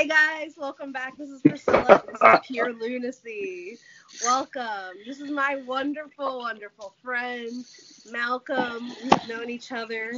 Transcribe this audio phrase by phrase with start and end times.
[0.00, 1.18] Hey guys, welcome back.
[1.18, 2.02] This is Priscilla.
[2.06, 3.76] This is Pure Lunacy.
[4.24, 4.96] Welcome.
[5.06, 7.66] This is my wonderful, wonderful friend,
[8.10, 8.90] Malcolm.
[9.02, 10.12] We've known each other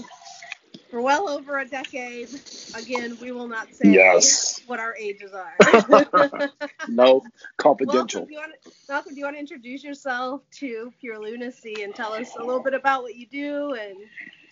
[0.89, 2.29] for well over a decade.
[2.77, 4.61] Again, we will not say Yes.
[4.69, 5.57] what our ages are.
[6.89, 7.25] No,
[7.57, 8.21] confidential.
[8.21, 11.83] Malcolm, do you want to, Malcolm, do you want to introduce yourself to Pure Lunacy
[11.83, 13.97] and tell us a little bit about what you do and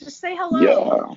[0.00, 0.60] just say hello?
[0.60, 1.14] Yeah.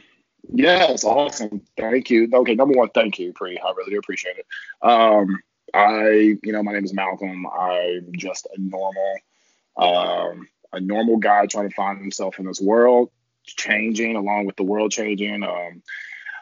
[0.52, 1.62] Yes, awesome.
[1.78, 2.30] Thank you.
[2.34, 3.57] Okay, number one, thank you, Pre.
[3.57, 4.46] I really do appreciate it.
[4.82, 5.39] Um,
[5.74, 7.46] I, you know, my name is Malcolm.
[7.47, 9.18] I'm just a normal,
[9.78, 13.10] um, a normal guy trying to find himself in this world,
[13.46, 15.43] changing along with the world changing.
[15.43, 15.82] Um,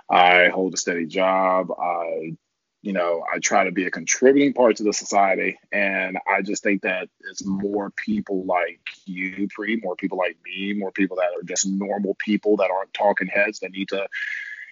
[0.09, 1.71] I hold a steady job.
[1.71, 2.35] I,
[2.81, 6.63] you know, I try to be a contributing part to the society, and I just
[6.63, 11.29] think that it's more people like you, Pre, more people like me, more people that
[11.37, 14.07] are just normal people that aren't talking heads that need to,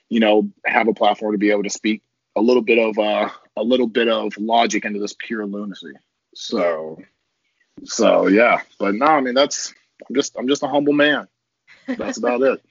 [0.09, 2.01] you know, have a platform to be able to speak
[2.35, 5.93] a little bit of uh, a little bit of logic into this pure lunacy.
[6.33, 6.99] So,
[7.83, 9.73] so yeah, but no, I mean that's
[10.07, 11.27] I'm just I'm just a humble man.
[11.87, 12.61] That's about it.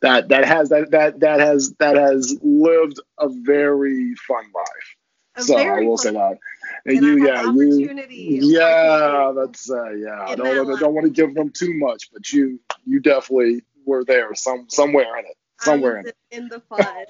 [0.00, 4.94] That that has that that that has that has lived a very fun life.
[5.36, 6.38] A so I will say that.
[6.86, 10.24] And and you, yeah, you, yeah, that's uh, yeah.
[10.26, 14.04] I don't wanna, don't want to give them too much, but you you definitely were
[14.04, 16.16] there some somewhere in it, somewhere in it.
[16.30, 17.06] in the fun.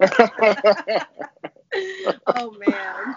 [2.26, 3.14] oh man.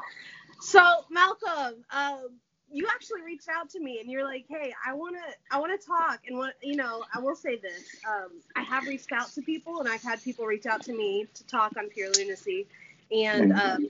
[0.59, 0.79] So
[1.09, 2.39] Malcolm, um,
[2.71, 5.19] you actually reached out to me and you're like, hey, I wanna
[5.51, 7.95] I wanna talk and what you know, I will say this.
[8.07, 11.27] Um, I have reached out to people and I've had people reach out to me
[11.33, 12.67] to talk on pure lunacy.
[13.11, 13.53] And Mhm.
[13.53, 13.89] um,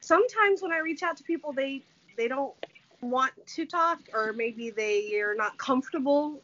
[0.00, 1.84] sometimes when I reach out to people they
[2.16, 2.54] they don't
[3.00, 6.42] want to talk or maybe they are not comfortable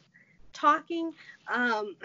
[0.53, 1.13] talking.
[1.53, 1.95] Um,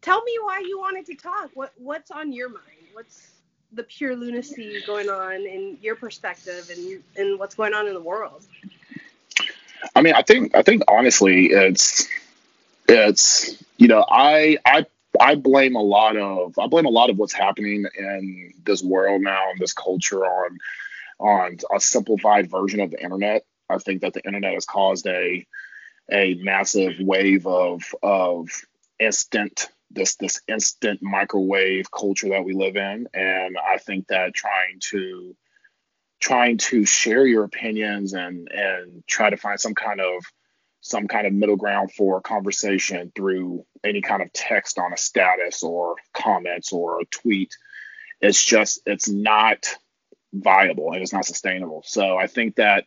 [0.00, 1.50] tell me why you wanted to talk.
[1.54, 2.88] What what's on your mind?
[2.92, 7.94] What's the pure lunacy going on in your perspective and and what's going on in
[7.94, 8.46] the world?
[9.94, 12.08] I mean, I think I think honestly, it's
[12.88, 14.86] it's you know, I I
[15.20, 19.22] I blame a lot of I blame a lot of what's happening in this world
[19.22, 20.58] now and this culture on
[21.18, 23.44] on a simplified version of the internet.
[23.68, 25.46] I think that the internet has caused a
[26.10, 28.48] a massive wave of of
[28.98, 34.78] instant this this instant microwave culture that we live in and I think that trying
[34.90, 35.34] to
[36.20, 40.24] trying to share your opinions and and try to find some kind of
[40.82, 45.62] some kind of middle ground for conversation through any kind of text on a status
[45.62, 47.54] or comments or a tweet.
[48.20, 49.66] It's just it's not
[50.32, 51.82] viable and it's not sustainable.
[51.84, 52.84] So i think that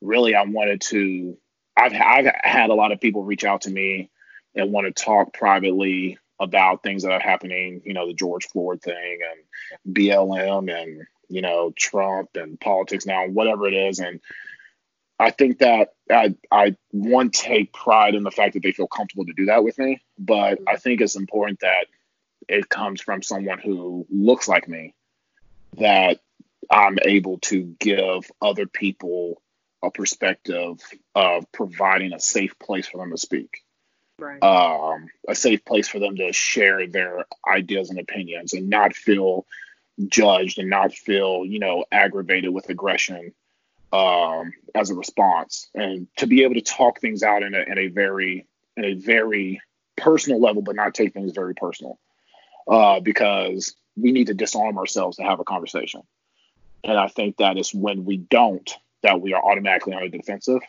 [0.00, 1.36] really i wanted to
[1.76, 4.10] i've, I've had a lot of people reach out to me
[4.54, 8.80] and want to talk privately about things that are happening you know the george floyd
[8.80, 13.98] thing and blm and you know trump and politics now whatever it is.
[13.98, 14.20] And
[15.18, 19.26] I think that I, I one take pride in the fact that they feel comfortable
[19.26, 21.86] to do that with me, but I think it's important that
[22.48, 24.94] it comes from someone who looks like me,
[25.78, 26.20] that
[26.70, 29.42] I'm able to give other people
[29.82, 30.78] a perspective
[31.14, 33.62] of providing a safe place for them to speak,
[34.18, 34.42] Right.
[34.42, 39.46] um, a safe place for them to share their ideas and opinions and not feel
[40.06, 43.32] judged and not feel, you know, aggravated with aggression
[43.92, 47.78] um, as a response, and to be able to talk things out in a in
[47.78, 49.60] a very in a very
[49.96, 51.98] personal level, but not take things very personal,
[52.68, 56.02] uh, because we need to disarm ourselves to have a conversation,
[56.84, 58.70] and I think that is when we don't
[59.02, 60.60] that we are automatically on the defensive,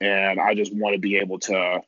[0.00, 1.80] and I just want to be able to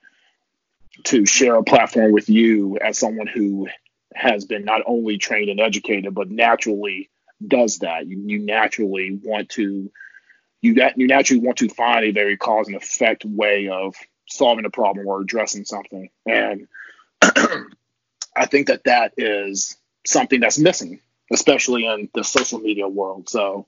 [1.04, 3.68] to share a platform with you as someone who
[4.14, 7.10] has been not only trained and educated, but naturally
[7.46, 8.06] does that.
[8.06, 9.90] You, you naturally want to
[10.62, 13.94] you nat- you naturally want to find a very cause and effect way of
[14.28, 16.68] solving a problem or addressing something, and
[17.22, 19.76] I think that that is
[20.06, 21.00] something that's missing,
[21.32, 23.28] especially in the social media world.
[23.28, 23.66] So,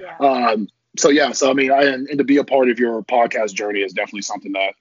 [0.00, 0.16] Yeah.
[0.18, 3.02] um, so yeah, so I mean, I, and, and to be a part of your
[3.02, 4.74] podcast journey is definitely something that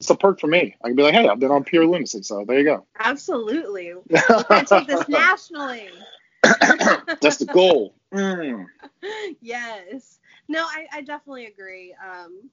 [0.00, 0.74] it's a perk for me.
[0.82, 2.86] I can be like, hey, I've been on Pure Lunacy, so there you go.
[2.98, 3.92] Absolutely.
[4.10, 5.90] We're gonna take this nationally.
[6.42, 7.94] That's the goal.
[8.12, 8.64] Mm.
[9.42, 10.18] yes.
[10.48, 11.94] No, I, I definitely agree.
[12.02, 12.48] Um,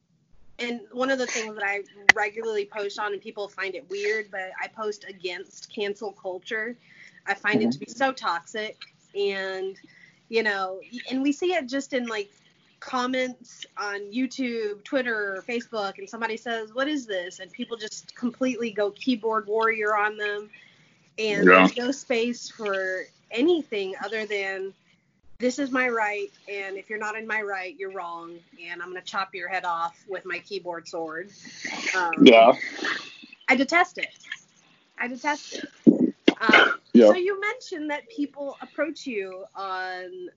[0.60, 1.84] and one of the things that I
[2.14, 6.78] regularly post on, and people find it weird, but I post against cancel culture.
[7.26, 8.78] I find it to be so toxic,
[9.16, 9.78] and
[10.28, 12.30] you know, and we see it just in like
[12.80, 18.72] comments on YouTube, Twitter, Facebook, and somebody says, "What is this?" and people just completely
[18.72, 20.50] go keyboard warrior on them,
[21.18, 21.68] and Yeah.
[21.68, 24.74] there's no space for anything other than
[25.40, 28.90] this is my right, and if you're not in my right, you're wrong, and I'm
[28.90, 31.32] gonna chop your head off with my keyboard sword.
[31.96, 32.54] Um, yeah.
[33.48, 34.10] I detest it.
[34.98, 36.16] I detest it.
[36.40, 37.08] Um, yeah.
[37.08, 40.30] So you mentioned that people approach you on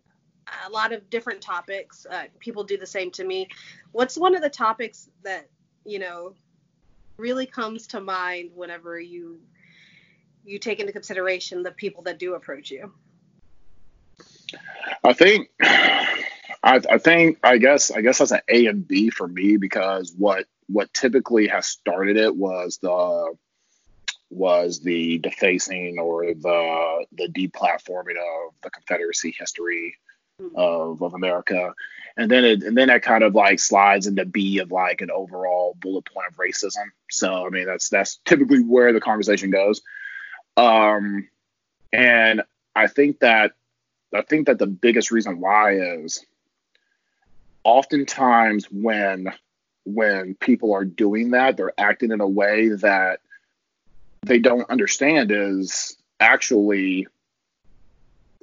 [0.66, 2.06] a lot of different topics.
[2.10, 3.48] Uh, people do the same to me.
[3.92, 5.48] What's one of the topics that
[5.84, 6.34] you know
[7.16, 9.40] really comes to mind whenever you
[10.44, 12.92] you take into consideration the people that do approach you?
[15.04, 19.28] I think I, I think I guess I guess that's an A and B for
[19.28, 23.34] me because what what typically has started it was the
[24.30, 29.96] was the defacing or the the deplatforming of the Confederacy history.
[30.54, 31.74] Of, of America.
[32.16, 35.10] And then it and then that kind of like slides into B of like an
[35.10, 36.90] overall bullet point of racism.
[37.10, 39.80] So I mean that's that's typically where the conversation goes.
[40.56, 41.28] Um
[41.92, 42.42] and
[42.74, 43.52] I think that
[44.14, 46.24] I think that the biggest reason why is
[47.64, 49.32] oftentimes when
[49.84, 53.20] when people are doing that, they're acting in a way that
[54.22, 57.06] they don't understand is actually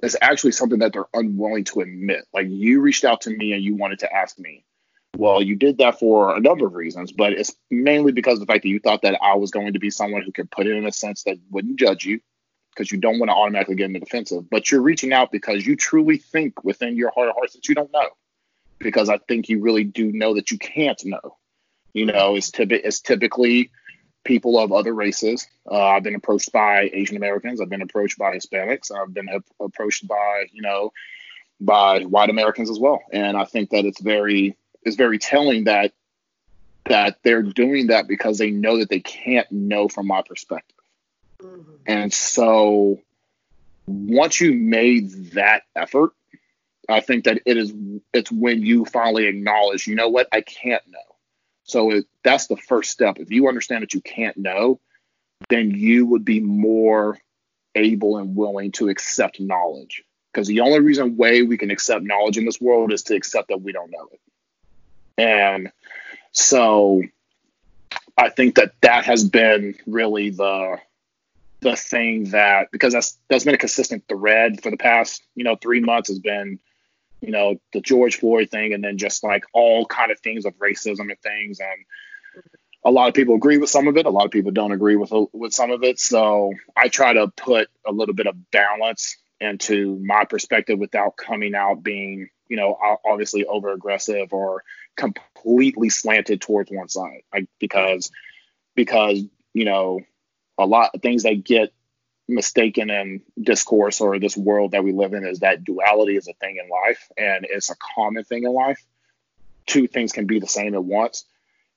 [0.03, 2.25] is actually something that they're unwilling to admit.
[2.33, 4.63] Like you reached out to me and you wanted to ask me.
[5.15, 8.45] Well, you did that for a number of reasons, but it's mainly because of the
[8.45, 10.75] fact that you thought that I was going to be someone who could put it
[10.75, 12.19] in a sense that wouldn't judge you
[12.69, 14.47] because you don't want to automatically get in the defensive.
[14.49, 17.73] But you're reaching out because you truly think within your heart of hearts that you
[17.73, 18.09] don't know.
[18.77, 21.37] Because I think you really do know that you can't know.
[21.93, 23.71] You know, it's, typ- it's typically
[24.27, 25.47] people of other races.
[25.69, 27.59] Uh, I've been approached by Asian Americans.
[27.59, 28.91] I've been approached by Hispanics.
[28.91, 29.29] I've been
[29.59, 30.91] approached by, you know,
[31.59, 33.01] by white Americans as well.
[33.11, 35.93] And I think that it's very it's very telling that
[36.85, 40.77] that they're doing that because they know that they can't know from my perspective.
[41.41, 41.71] Mm-hmm.
[41.87, 42.99] And so
[43.87, 46.11] once you made that effort,
[46.89, 47.73] I think that it is
[48.13, 50.99] it's when you finally acknowledge, you know what, I can't know.
[51.67, 53.19] So it, that's the first step.
[53.19, 54.79] If you understand that you can't know,
[55.49, 57.19] then you would be more
[57.75, 60.03] able and willing to accept knowledge.
[60.33, 63.49] Because the only reason way we can accept knowledge in this world is to accept
[63.49, 64.19] that we don't know it.
[65.17, 65.71] And
[66.31, 67.01] so
[68.17, 70.79] I think that that has been really the
[71.59, 75.55] the thing that because that's that's been a consistent thread for the past you know
[75.55, 76.59] three months has been
[77.21, 80.53] you know the George Floyd thing and then just like all kind of things of
[80.57, 81.85] racism and things and
[82.83, 84.95] a lot of people agree with some of it a lot of people don't agree
[84.95, 85.99] with with some of it.
[85.99, 91.53] So I try to put a little bit of balance into my perspective without coming
[91.53, 94.63] out being you know obviously over aggressive or
[94.95, 97.21] completely slanted towards one side.
[97.33, 98.11] Like because
[98.75, 99.21] because
[99.53, 99.99] you know
[100.57, 101.71] a lot of things that get
[102.27, 106.33] mistaken in discourse or this world that we live in is that duality is a
[106.33, 108.83] thing in life and it's a common thing in life.
[109.65, 111.25] Two things can be the same at once.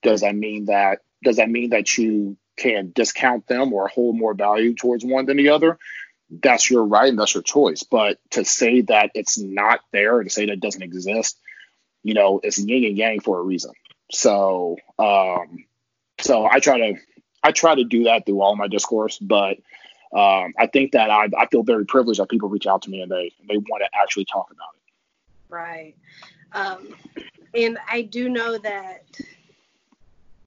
[0.02, 4.34] Does that mean that does that mean that you can discount them or hold more
[4.34, 5.78] value towards one than the other?
[6.30, 7.82] That's your right and that's your choice.
[7.82, 11.38] But to say that it's not there, to say that it doesn't exist,
[12.02, 13.72] you know, it's yin and yang for a reason.
[14.10, 15.64] So um
[16.20, 17.00] so I try to
[17.42, 19.58] I try to do that through all my discourse, but
[20.12, 23.00] um, I think that I, I feel very privileged that people reach out to me
[23.02, 25.52] and they they want to actually talk about it.
[25.52, 25.94] Right,
[26.52, 26.94] um,
[27.54, 29.04] and I do know that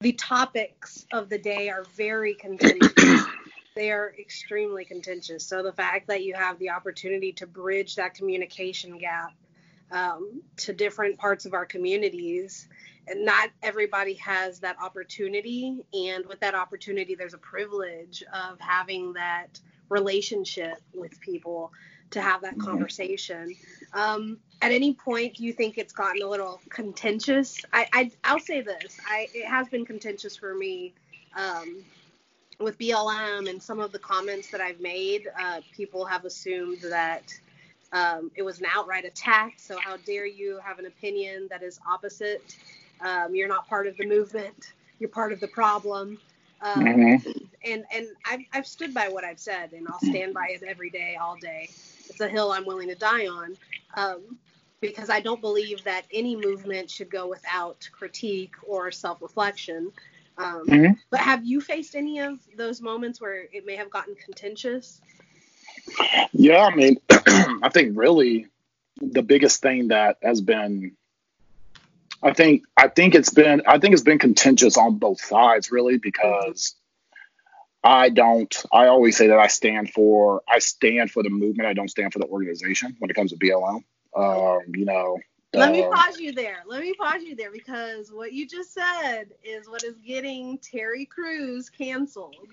[0.00, 2.92] the topics of the day are very contentious.
[3.74, 5.44] they are extremely contentious.
[5.44, 9.32] So the fact that you have the opportunity to bridge that communication gap
[9.90, 12.68] um, to different parts of our communities
[13.14, 15.84] not everybody has that opportunity.
[15.92, 21.72] And with that opportunity there's a privilege of having that relationship with people
[22.10, 22.66] to have that mm-hmm.
[22.66, 23.54] conversation.
[23.92, 27.60] Um, at any point do you think it's gotten a little contentious?
[27.72, 28.98] I, I will say this.
[29.08, 30.94] I it has been contentious for me
[31.36, 31.84] um,
[32.60, 35.28] with BLM and some of the comments that I've made.
[35.38, 37.32] Uh, people have assumed that
[37.92, 39.54] um, it was an outright attack.
[39.58, 42.56] So how dare you have an opinion that is opposite
[43.00, 44.72] um, you're not part of the movement.
[44.98, 46.18] You're part of the problem.
[46.60, 47.30] Um, mm-hmm.
[47.64, 50.90] And and I've, I've stood by what I've said, and I'll stand by it every
[50.90, 51.68] day, all day.
[52.08, 53.56] It's a hill I'm willing to die on,
[53.94, 54.38] um,
[54.80, 59.92] because I don't believe that any movement should go without critique or self-reflection.
[60.36, 60.92] Um, mm-hmm.
[61.10, 65.00] But have you faced any of those moments where it may have gotten contentious?
[66.32, 68.46] Yeah, I mean, I think really
[69.00, 70.96] the biggest thing that has been
[72.24, 75.98] I think I think it's been I think it's been contentious on both sides really
[75.98, 76.74] because
[77.84, 81.74] I don't I always say that I stand for I stand for the movement I
[81.74, 83.84] don't stand for the organization when it comes to BLM
[84.16, 85.18] Um, you know.
[85.52, 86.64] Let me pause you there.
[86.66, 91.04] Let me pause you there because what you just said is what is getting Terry
[91.04, 92.48] Crews canceled.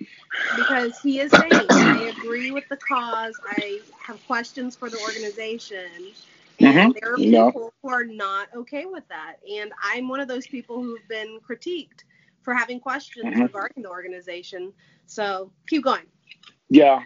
[0.56, 3.34] Because he is saying, I agree with the cause.
[3.58, 5.90] I have questions for the organization.
[6.64, 7.00] And mm-hmm.
[7.00, 9.38] there are people who are not okay with that.
[9.50, 12.04] And I'm one of those people who've been critiqued
[12.42, 13.42] for having questions mm-hmm.
[13.44, 14.74] regarding the organization.
[15.06, 16.04] So keep going.
[16.74, 17.02] Yeah,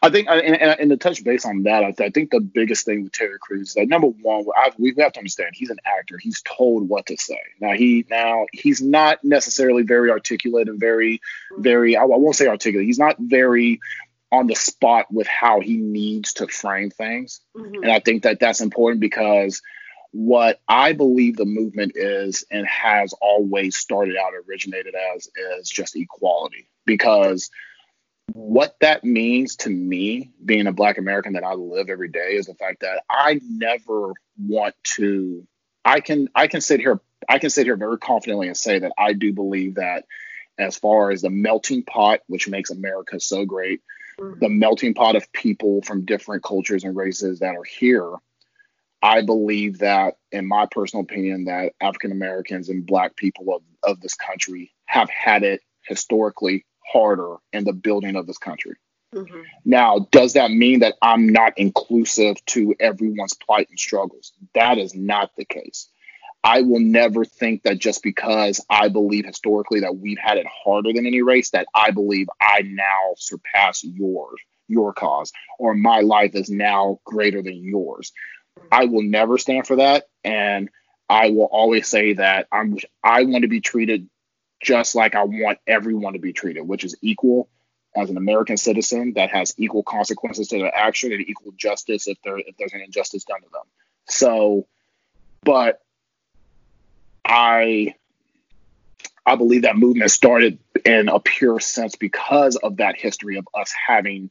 [0.00, 3.12] I think, and, and, to touch base on that, I, think the biggest thing with
[3.12, 6.16] Terry Crews is that number one, I, we have to understand he's an actor.
[6.16, 7.38] He's told what to say.
[7.60, 11.20] Now he now he's not necessarily very articulate and very,
[11.52, 11.62] mm-hmm.
[11.62, 11.98] very.
[11.98, 12.86] I, I won't say articulate.
[12.86, 13.80] He's not very
[14.32, 17.82] on the spot with how he needs to frame things, mm-hmm.
[17.82, 19.62] and I think that that's important because
[20.12, 25.96] what I believe the movement is and has always started out originated as is just
[25.96, 27.50] equality because
[28.32, 32.46] what that means to me being a black american that i live every day is
[32.46, 35.46] the fact that i never want to
[35.84, 38.92] i can i can sit here i can sit here very confidently and say that
[38.96, 40.04] i do believe that
[40.58, 43.82] as far as the melting pot which makes america so great.
[44.40, 48.14] The melting pot of people from different cultures and races that are here
[49.02, 54.00] i believe that in my personal opinion that african americans and black people of, of
[54.00, 58.76] this country have had it historically harder in the building of this country.
[59.14, 59.40] Mm-hmm.
[59.64, 64.32] Now, does that mean that I'm not inclusive to everyone's plight and struggles?
[64.54, 65.88] That is not the case.
[66.42, 70.92] I will never think that just because I believe historically that we've had it harder
[70.92, 76.34] than any race, that I believe I now surpass yours, your cause, or my life
[76.34, 78.12] is now greater than yours.
[78.72, 80.08] I will never stand for that.
[80.24, 80.70] And
[81.08, 84.08] I will always say that I'm I want to be treated
[84.62, 87.48] just like I want everyone to be treated, which is equal
[87.96, 92.18] as an American citizen that has equal consequences to their action and equal justice if
[92.22, 93.64] there if there's an injustice done to them.
[94.06, 94.66] So,
[95.42, 95.80] but
[97.30, 97.94] I
[99.24, 103.72] I believe that movement started in a pure sense because of that history of us
[103.72, 104.30] having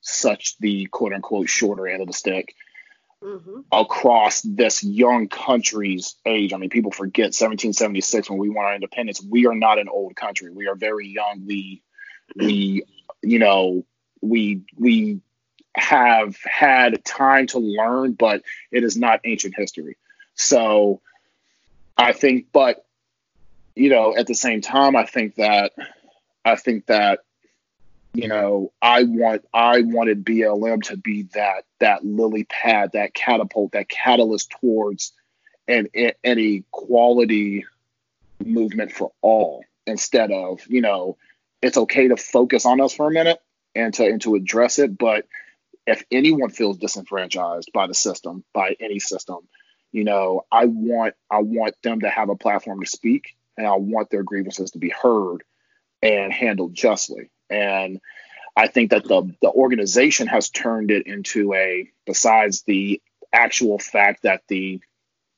[0.00, 2.54] such the quote unquote shorter end of the stick
[3.22, 3.60] mm-hmm.
[3.70, 6.52] across this young country's age.
[6.52, 9.22] I mean, people forget 1776 when we won our independence.
[9.22, 10.50] We are not an old country.
[10.50, 11.44] We are very young.
[11.46, 11.82] We,
[12.34, 12.82] we,
[13.22, 13.84] you know,
[14.20, 15.20] we we
[15.76, 18.42] have had time to learn, but
[18.72, 19.96] it is not ancient history.
[20.34, 21.00] So,
[22.00, 22.84] I think, but
[23.76, 25.72] you know, at the same time, I think that
[26.44, 27.20] I think that
[28.14, 33.72] you know, I want I wanted BLM to be that that lily pad, that catapult,
[33.72, 35.12] that catalyst towards
[35.68, 37.66] an an equality
[38.44, 41.18] movement for all instead of, you know,
[41.62, 43.40] it's okay to focus on us for a minute
[43.74, 44.96] and to and to address it.
[44.96, 45.26] But
[45.86, 49.46] if anyone feels disenfranchised by the system, by any system,
[49.92, 53.74] you know, I want I want them to have a platform to speak and I
[53.76, 55.42] want their grievances to be heard
[56.02, 57.30] and handled justly.
[57.48, 58.00] And
[58.56, 63.00] I think that the the organization has turned it into a besides the
[63.32, 64.80] actual fact that the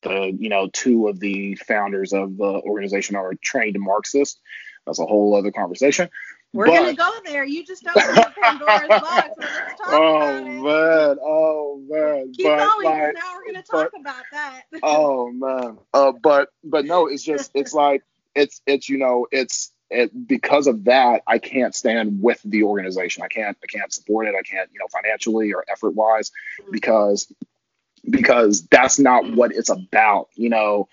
[0.02, 4.40] the you know two of the founders of the organization are trained Marxists.
[4.86, 6.10] That's a whole other conversation.
[6.52, 7.44] We're but, gonna go there.
[7.44, 9.28] You just opened up Pandora's box.
[9.28, 10.50] So let's talk oh, about it.
[10.50, 12.32] Man, oh man.
[12.32, 12.84] Keep but, going.
[12.84, 14.62] Like, now we're gonna talk but, about that.
[14.82, 15.78] oh man.
[15.94, 18.02] Uh, but but no, it's just it's like
[18.34, 23.22] it's it's you know it's it, because of that, I can't stand with the organization.
[23.22, 24.34] I can't I can't support it.
[24.38, 26.32] I can't you know financially or effort wise
[26.70, 27.32] because
[28.08, 30.28] because that's not what it's about.
[30.34, 30.88] You know,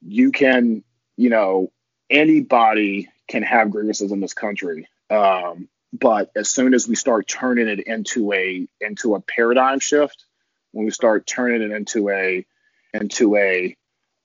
[0.00, 0.84] you can
[1.16, 1.72] you know
[2.08, 4.86] anybody can have grievances in this country.
[5.12, 10.24] Um, but as soon as we start turning it into a into a paradigm shift,
[10.72, 12.46] when we start turning it into a
[12.94, 13.76] into a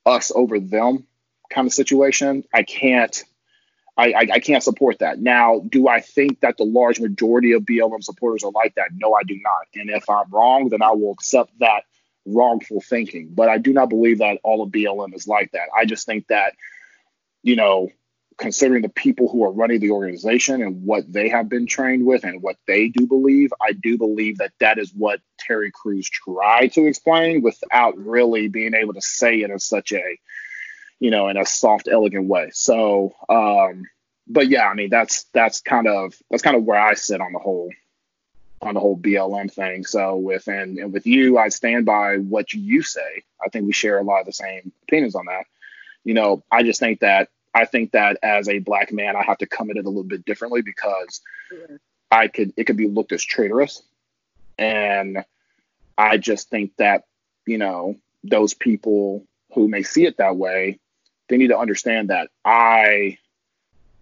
[0.06, 1.06] us over them
[1.50, 3.22] kind of situation, I can't
[3.98, 5.18] I, I, I, can't support that.
[5.18, 8.90] Now, do I think that the large majority of BLM supporters are like that?
[8.94, 9.66] No, I do not.
[9.74, 11.82] And if I'm wrong, then I will accept that
[12.24, 13.30] wrongful thinking.
[13.32, 15.68] But I do not believe that all of BLM is like that.
[15.76, 16.54] I just think that,
[17.42, 17.90] you know,
[18.38, 22.24] considering the people who are running the organization and what they have been trained with
[22.24, 26.72] and what they do believe, I do believe that that is what Terry Crews tried
[26.74, 30.18] to explain without really being able to say it in such a
[31.00, 32.50] you know, in a soft, elegant way.
[32.52, 33.84] So, um,
[34.26, 37.32] but yeah, I mean, that's that's kind of that's kind of where I sit on
[37.32, 37.70] the whole
[38.60, 39.84] on the whole BLM thing.
[39.84, 43.22] So with and, and with you, I stand by what you say.
[43.44, 45.46] I think we share a lot of the same opinions on that.
[46.04, 49.38] You know, I just think that I think that as a black man, I have
[49.38, 51.20] to come at it a little bit differently because
[51.52, 51.76] yeah.
[52.10, 53.82] I could it could be looked as traitorous,
[54.58, 55.24] and
[55.96, 57.04] I just think that
[57.46, 60.78] you know those people who may see it that way,
[61.28, 63.18] they need to understand that I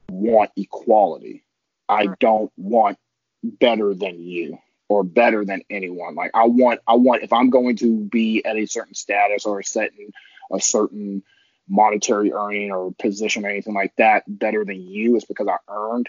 [0.09, 1.45] want equality.
[1.89, 2.99] I don't want
[3.43, 6.15] better than you or better than anyone.
[6.15, 9.61] Like I want, I want if I'm going to be at a certain status or
[9.61, 10.13] a certain
[10.53, 11.23] a certain
[11.69, 16.09] monetary earning or position or anything like that better than you is because I earned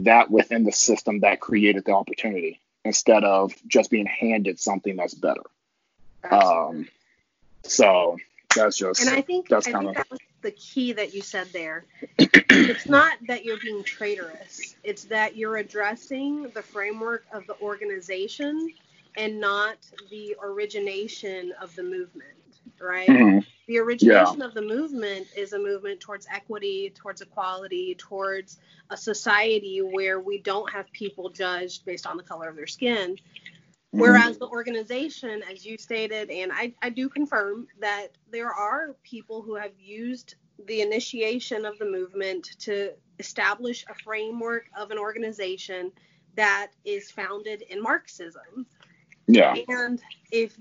[0.00, 5.14] that within the system that created the opportunity instead of just being handed something that's
[5.14, 5.42] better.
[6.30, 6.88] Um,
[7.62, 8.16] so
[8.54, 11.48] that's just and I think that's kind of that was the key that you said
[11.52, 11.84] there.
[12.18, 18.72] it's not that you're being traitorous; it's that you're addressing the framework of the organization
[19.16, 19.76] and not
[20.10, 22.28] the origination of the movement,
[22.80, 23.08] right?
[23.08, 23.38] Mm-hmm.
[23.66, 24.44] The origination yeah.
[24.44, 28.58] of the movement is a movement towards equity, towards equality, towards
[28.90, 33.16] a society where we don't have people judged based on the color of their skin.
[33.16, 34.00] Mm-hmm.
[34.00, 39.42] Whereas the organization, as you stated, and I, I do confirm that there are people
[39.42, 45.90] who have used the initiation of the movement to establish a framework of an organization
[46.36, 48.66] that is founded in Marxism.
[49.26, 49.54] Yeah.
[49.68, 50.56] And if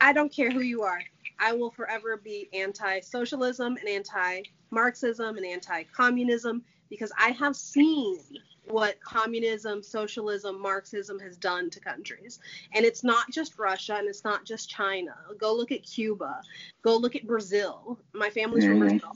[0.00, 1.00] I don't care who you are,
[1.38, 7.56] I will forever be anti socialism and anti Marxism and anti communism because I have
[7.56, 8.18] seen
[8.68, 12.38] what communism, socialism, Marxism has done to countries.
[12.74, 15.14] And it's not just Russia and it's not just China.
[15.38, 16.40] Go look at Cuba.
[16.82, 17.98] Go look at Brazil.
[18.12, 18.78] My family's mm-hmm.
[18.78, 19.12] from Brazil.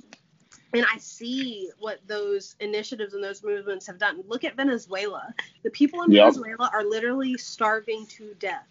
[0.75, 4.23] And I see what those initiatives and those movements have done.
[4.27, 5.33] Look at Venezuela.
[5.63, 6.35] The people in yep.
[6.35, 8.67] Venezuela are literally starving to death.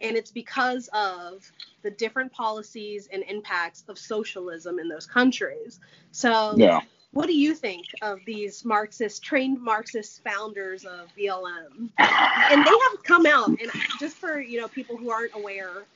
[0.00, 1.50] And it's because of
[1.82, 5.80] the different policies and impacts of socialism in those countries.
[6.12, 6.80] So yeah.
[7.12, 11.90] What do you think of these Marxist, trained Marxist founders of BLM?
[11.98, 15.86] And they have come out, and just for you know people who aren't aware,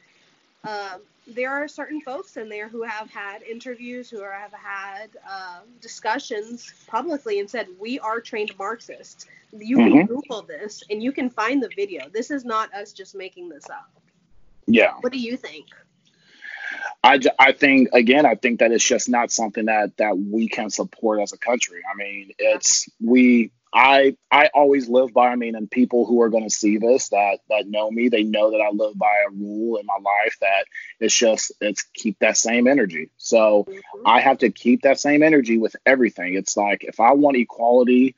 [0.64, 5.61] uh, there are certain folks in there who have had interviews, who have had uh,
[5.81, 9.27] discussions publicly, and said we are trained Marxists.
[9.53, 9.98] You mm-hmm.
[9.98, 12.09] can Google this, and you can find the video.
[12.09, 13.90] This is not us just making this up.
[14.66, 14.94] Yeah.
[15.00, 15.66] What do you think?
[17.03, 20.70] I, I think again I think that it's just not something that that we can
[20.70, 21.83] support as a country.
[21.90, 26.29] I mean, it's we I I always live by I mean and people who are
[26.29, 29.33] going to see this that that know me, they know that I live by a
[29.33, 30.67] rule in my life that
[31.01, 33.11] it's just it's keep that same energy.
[33.17, 34.07] So mm-hmm.
[34.07, 36.35] I have to keep that same energy with everything.
[36.35, 38.15] It's like if I want equality,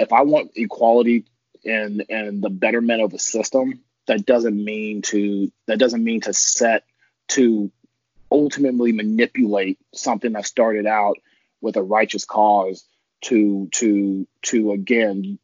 [0.00, 1.26] if I want equality
[1.62, 6.32] in in the betterment of a system, that doesn't mean to that doesn't mean to
[6.32, 6.82] set
[7.28, 7.70] to
[8.32, 11.18] ultimately manipulate something that started out
[11.60, 12.84] with a righteous cause
[13.22, 15.38] to to to again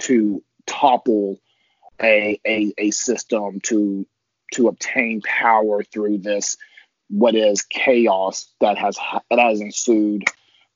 [0.00, 1.38] to topple
[2.00, 4.06] a a, a system to
[4.52, 6.56] to obtain power through this
[7.08, 8.98] what is chaos that has
[9.30, 10.24] that has ensued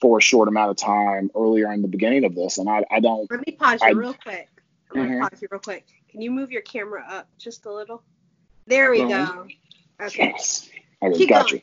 [0.00, 3.00] for a short amount of time earlier in the beginning of this and i, I
[3.00, 4.48] don't let me pause you I, real quick
[4.94, 5.22] let me mm-hmm.
[5.22, 8.02] pause you real quick can you move your camera up just a little
[8.66, 9.46] there we go
[10.00, 10.68] okay yes.
[11.02, 11.62] I got going.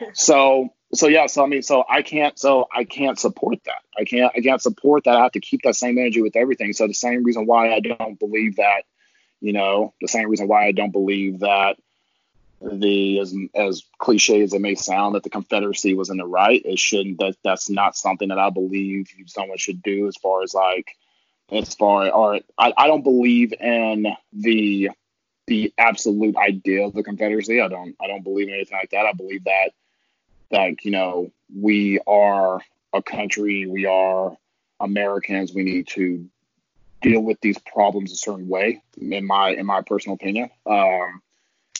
[0.00, 0.06] you.
[0.14, 3.82] So so yeah, so I mean, so I can't, so I can't support that.
[3.98, 5.16] I can't, I can't support that.
[5.16, 6.72] I have to keep that same energy with everything.
[6.72, 8.84] So the same reason why I don't believe that,
[9.40, 11.76] you know, the same reason why I don't believe that
[12.60, 16.60] the as as cliche as it may sound that the Confederacy was in the right,
[16.64, 17.18] it shouldn't.
[17.18, 20.08] That that's not something that I believe someone should do.
[20.08, 20.96] As far as like,
[21.52, 24.90] as far or I, I don't believe in the
[25.46, 27.60] the absolute idea of the Confederacy.
[27.60, 29.06] I don't I don't believe in anything like that.
[29.06, 29.70] I believe that
[30.50, 32.60] that you know we are
[32.92, 34.36] a country, we are
[34.80, 35.52] Americans.
[35.54, 36.28] We need to
[37.00, 40.50] deal with these problems a certain way, in my in my personal opinion.
[40.66, 41.22] Um,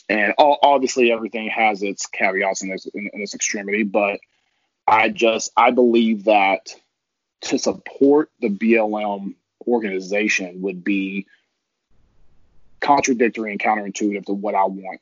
[0.07, 4.19] and obviously, everything has its caveats and its, in, its extremity, but
[4.87, 6.73] I just I believe that
[7.41, 9.35] to support the BLM
[9.67, 11.27] organization would be
[12.79, 14.99] contradictory and counterintuitive to what I want,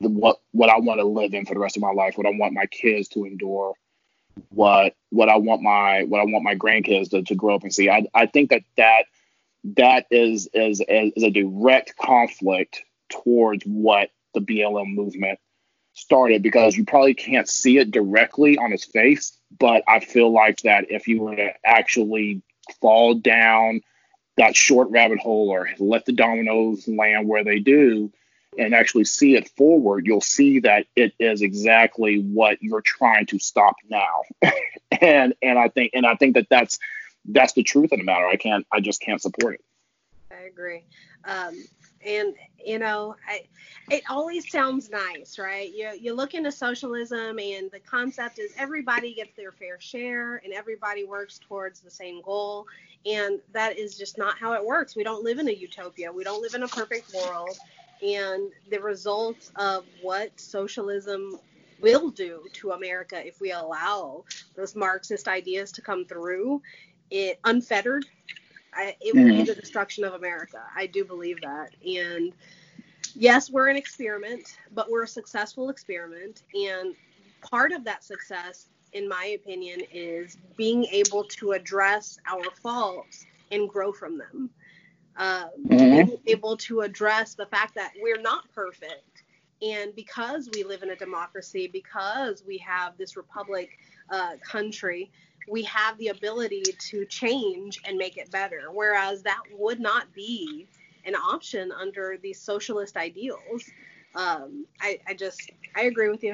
[0.00, 2.30] what what I want to live in for the rest of my life, what I
[2.30, 3.74] want my kids to endure,
[4.48, 7.72] what what I want my what I want my grandkids to, to grow up and
[7.72, 7.90] see.
[7.90, 9.04] I, I think that that
[9.76, 15.38] that is is is a direct conflict towards what the BLM movement
[15.92, 20.60] started because you probably can't see it directly on his face, but I feel like
[20.62, 22.42] that if you were to actually
[22.80, 23.82] fall down
[24.36, 28.10] that short rabbit hole or let the dominoes land where they do
[28.60, 33.38] and actually see it forward, you'll see that it is exactly what you're trying to
[33.38, 34.22] stop now.
[35.00, 36.78] and and I think and I think that that's
[37.24, 38.26] that's the truth of the matter.
[38.26, 39.64] I can't I just can't support it.
[40.30, 40.84] I agree.
[41.24, 41.54] Um,
[42.04, 43.42] and you know I,
[43.90, 49.14] it always sounds nice right you, you look into socialism and the concept is everybody
[49.14, 52.66] gets their fair share and everybody works towards the same goal
[53.04, 56.24] and that is just not how it works we don't live in a utopia we
[56.24, 57.58] don't live in a perfect world
[58.02, 61.38] and the results of what socialism
[61.80, 66.60] will do to america if we allow those marxist ideas to come through
[67.10, 68.04] it unfettered
[68.74, 69.38] I, it will mm-hmm.
[69.38, 70.62] be the destruction of America.
[70.76, 71.74] I do believe that.
[71.84, 72.32] And
[73.14, 76.42] yes, we're an experiment, but we're a successful experiment.
[76.54, 76.94] And
[77.42, 83.68] part of that success, in my opinion, is being able to address our faults and
[83.68, 84.50] grow from them.
[85.20, 86.14] Uh, mm-hmm.
[86.26, 89.22] Able to address the fact that we're not perfect.
[89.60, 93.78] And because we live in a democracy, because we have this republic
[94.08, 95.10] uh, country,
[95.46, 98.68] we have the ability to change and make it better.
[98.72, 100.66] Whereas that would not be
[101.04, 103.70] an option under these socialist ideals.
[104.14, 106.32] Um, I, I just I agree with you.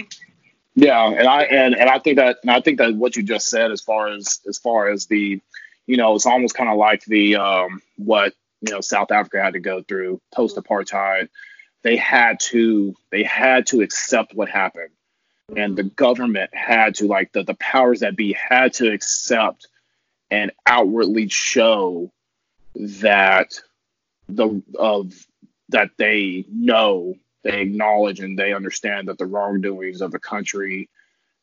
[0.76, 3.48] Yeah, and I and, and I think that and I think that what you just
[3.48, 5.40] said as far as as far as the
[5.86, 8.32] you know, it's almost kind of like the um, what
[8.66, 11.28] you know South Africa had to go through post apartheid.
[11.82, 14.90] They had to they had to accept what happened
[15.54, 19.68] and the government had to like the, the powers that be had to accept
[20.30, 22.10] and outwardly show
[22.74, 23.54] that
[24.28, 25.12] the of
[25.68, 30.88] that they know they acknowledge and they understand that the wrongdoings of the country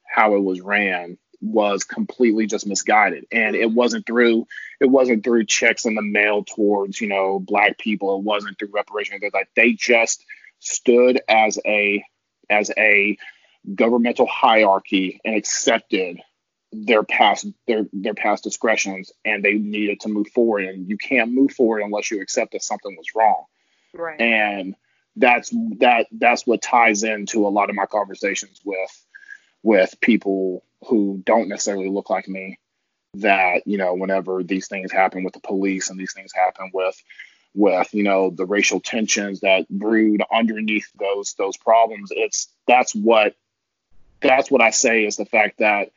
[0.05, 3.25] how it was ran was completely just misguided.
[3.31, 4.47] And it wasn't through
[4.79, 8.17] it wasn't through checks in the mail towards you know black people.
[8.17, 9.21] It wasn't through reparations.
[9.33, 10.23] Like they just
[10.59, 12.03] stood as a
[12.49, 13.17] as a
[13.75, 16.19] governmental hierarchy and accepted
[16.71, 20.65] their past their their past discretions and they needed to move forward.
[20.65, 23.43] And you can't move forward unless you accept that something was wrong.
[23.93, 24.19] Right.
[24.19, 24.75] And
[25.17, 29.05] that's that that's what ties into a lot of my conversations with
[29.61, 32.59] with people who don't necessarily look like me
[33.15, 36.95] that you know whenever these things happen with the police and these things happen with
[37.53, 43.35] with you know the racial tensions that brewed underneath those those problems it's that's what
[44.21, 45.91] that's what I say is the fact that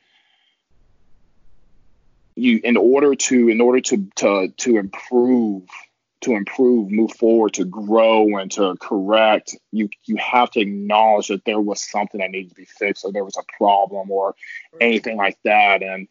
[2.35, 5.63] you in order to in order to to to improve
[6.21, 11.45] to improve move forward to grow and to correct you you have to acknowledge that
[11.45, 14.35] there was something that needed to be fixed or there was a problem or
[14.81, 15.83] anything like that.
[15.83, 16.07] And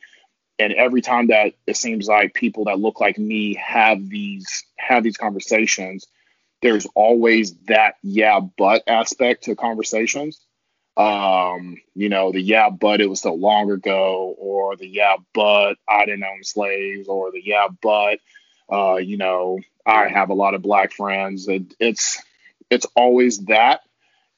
[0.58, 5.02] and every time that it seems like people that look like me have these have
[5.02, 6.06] these conversations
[6.62, 10.40] there's always that yeah but aspect to conversations.
[10.96, 15.74] Um, you know, the yeah, but it was so long ago, or the yeah, but
[15.86, 18.18] I didn't own slaves, or the yeah, but
[18.72, 21.49] uh, you know, I have a lot of black friends.
[21.49, 22.22] It, it's
[22.70, 23.83] it's always that,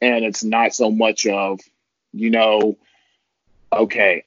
[0.01, 1.61] and it's not so much of,
[2.13, 2.77] you know,
[3.73, 4.25] okay,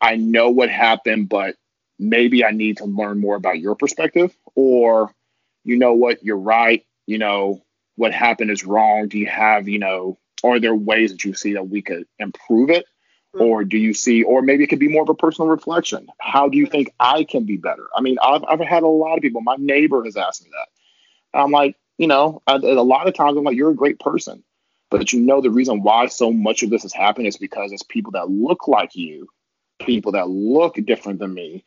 [0.00, 1.54] I know what happened, but
[1.98, 5.14] maybe I need to learn more about your perspective, or
[5.62, 7.62] you know what, you're right, you know,
[7.96, 9.08] what happened is wrong.
[9.08, 12.70] Do you have, you know, are there ways that you see that we could improve
[12.70, 12.84] it?
[13.34, 13.42] Mm-hmm.
[13.42, 16.08] Or do you see, or maybe it could be more of a personal reflection.
[16.20, 17.88] How do you think I can be better?
[17.96, 21.38] I mean, I've, I've had a lot of people, my neighbor has asked me that.
[21.38, 24.44] I'm like, you know, I, a lot of times I'm like, you're a great person.
[24.90, 27.82] But you know, the reason why so much of this has happened is because it's
[27.82, 29.28] people that look like you,
[29.80, 31.64] people that look different than me,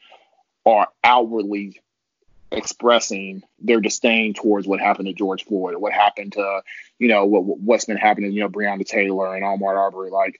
[0.65, 1.81] are outwardly
[2.51, 6.61] expressing their disdain towards what happened to George Floyd or what happened to,
[6.99, 10.09] you know, what what's been happening, you know, Breonna Taylor and Ahmaud Arbery.
[10.09, 10.39] Like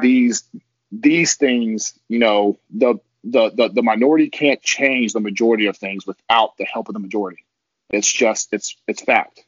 [0.00, 0.44] these
[0.90, 6.06] these things, you know, the, the the the minority can't change the majority of things
[6.06, 7.44] without the help of the majority.
[7.90, 9.44] It's just it's it's fact.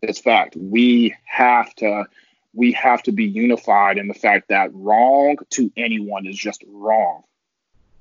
[0.00, 0.56] It's fact.
[0.56, 2.06] We have to
[2.54, 7.22] we have to be unified in the fact that wrong to anyone is just wrong.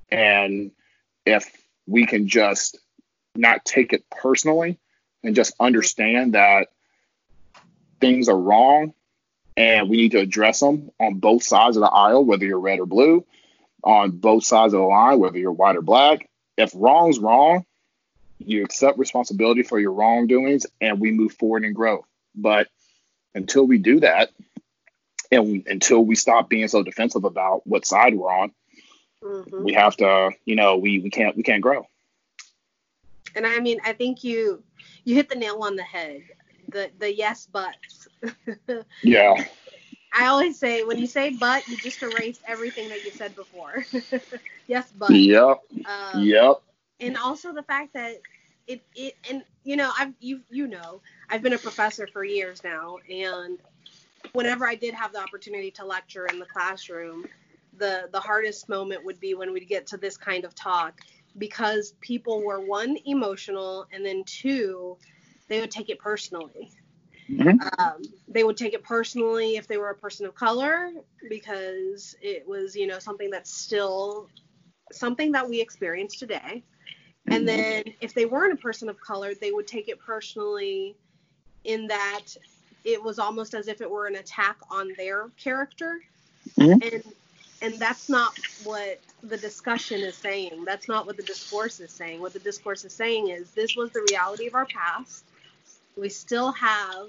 [0.10, 0.72] And
[1.26, 1.52] if
[1.86, 2.80] we can just
[3.36, 4.80] not take it personally
[5.24, 6.70] and just understand that
[8.00, 8.94] things are wrong
[9.58, 12.80] and we need to address them on both sides of the aisle, whether you're red
[12.80, 13.26] or blue,
[13.84, 16.30] on both sides of the line, whether you're white or black.
[16.58, 17.66] If wrong's wrong,
[18.38, 22.06] you accept responsibility for your wrongdoings and we move forward and grow.
[22.36, 22.68] But
[23.34, 24.30] until we do that,
[25.32, 28.52] and until we stop being so defensive about what side we're on,
[29.24, 29.64] mm-hmm.
[29.64, 31.86] we have to, you know, we, we can't we can't grow.
[33.36, 34.64] And I mean, I think you
[35.04, 36.22] you hit the nail on the head.
[36.70, 38.08] The the yes buts.
[39.04, 39.34] yeah.
[40.14, 43.86] I always say when you say but, you just erase everything that you said before.
[44.68, 45.12] yes, but.
[45.12, 45.60] Yep.
[45.86, 46.62] Um, yep.
[47.00, 48.18] And also the fact that
[48.68, 52.64] it, it and you know I've you you know I've been a professor for years
[52.64, 53.58] now and
[54.34, 57.26] whenever I did have the opportunity to lecture in the classroom
[57.78, 61.02] the the hardest moment would be when we'd get to this kind of talk
[61.38, 64.98] because people were one emotional and then two
[65.48, 66.72] they would take it personally
[67.30, 67.60] mm-hmm.
[67.80, 70.92] um, they would take it personally if they were a person of color
[71.30, 74.30] because it was you know something that's still
[74.92, 76.64] something that we experience today
[77.28, 77.58] and mm-hmm.
[77.58, 80.96] then if they weren't a person of color they would take it personally
[81.64, 82.26] in that
[82.84, 86.00] it was almost as if it were an attack on their character
[86.58, 86.82] mm-hmm.
[86.82, 87.04] and
[87.62, 90.64] and that's not what the discussion is saying.
[90.66, 92.22] That's not what the discourse is saying.
[92.22, 95.26] What the discourse is saying is this was the reality of our past.
[95.98, 97.08] We still have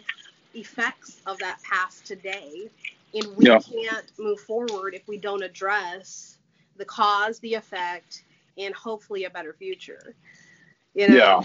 [0.55, 2.71] effects of that past today,
[3.15, 3.59] and we yeah.
[3.59, 6.39] can't move forward if we don't address
[6.77, 8.25] the cause, the effect,
[8.57, 10.15] and hopefully a better future.
[10.95, 11.17] You know?
[11.17, 11.43] Yeah,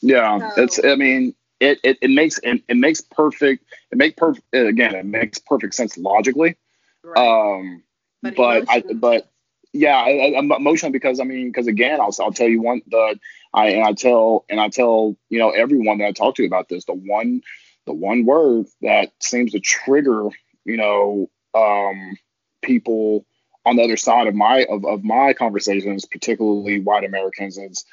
[0.00, 0.54] yeah.
[0.54, 0.84] So, it's.
[0.84, 3.64] I mean, it, it, it makes it, it makes perfect.
[3.92, 4.94] It make perfect again.
[4.94, 6.56] It makes perfect sense logically.
[7.04, 7.18] Right.
[7.18, 7.82] Um,
[8.22, 9.30] but, but I but
[9.72, 13.18] yeah, I, am emotional because I mean, because again, I'll I'll tell you one the
[13.52, 16.68] I and I tell and I tell you know everyone that I talk to about
[16.68, 17.42] this the one
[17.86, 20.28] the one word that seems to trigger
[20.64, 22.16] you know um,
[22.62, 23.24] people
[23.66, 27.84] on the other side of my of, of my conversations, particularly white Americans, is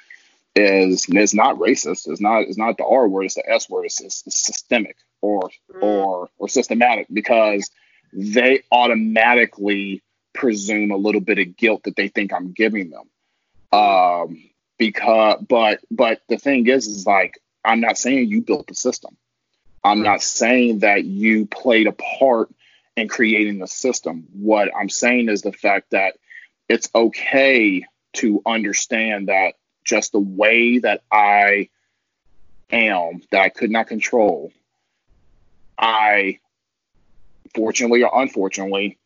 [0.56, 2.08] is it's not racist.
[2.08, 3.26] It's not it's not the R word.
[3.26, 3.86] It's the S word.
[3.86, 5.82] It's, it's, it's systemic or mm.
[5.82, 7.70] or or systematic because
[8.14, 10.02] they automatically
[10.34, 13.10] presume a little bit of guilt that they think I'm giving them.
[13.72, 18.76] Um, because, but, but the thing is, is like, I'm not saying you built the
[18.76, 19.18] system.
[19.84, 22.50] I'm not saying that you played a part
[22.96, 24.28] in creating the system.
[24.34, 26.18] What I'm saying is the fact that
[26.68, 31.70] it's okay to understand that just the way that I
[32.72, 34.52] am, that I could not control,
[35.78, 36.40] I,
[37.56, 38.98] fortunately or unfortunately,